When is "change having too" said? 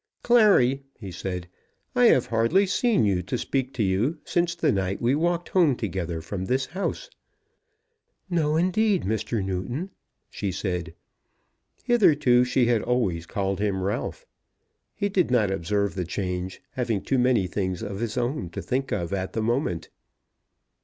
16.03-17.19